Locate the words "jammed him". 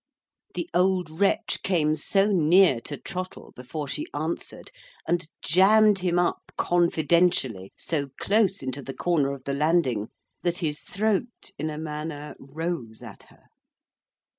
5.43-6.17